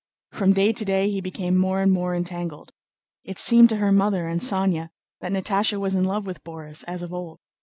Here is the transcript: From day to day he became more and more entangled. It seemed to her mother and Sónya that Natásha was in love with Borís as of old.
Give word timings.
From 0.31 0.53
day 0.53 0.73
to 0.73 0.83
day 0.83 1.11
he 1.11 1.21
became 1.21 1.55
more 1.55 1.79
and 1.83 1.91
more 1.91 2.15
entangled. 2.15 2.71
It 3.23 3.37
seemed 3.37 3.69
to 3.69 3.75
her 3.75 3.91
mother 3.91 4.27
and 4.27 4.41
Sónya 4.41 4.89
that 5.19 5.31
Natásha 5.31 5.77
was 5.79 5.93
in 5.93 6.05
love 6.05 6.25
with 6.25 6.43
Borís 6.43 6.83
as 6.87 7.03
of 7.03 7.13
old. 7.13 7.37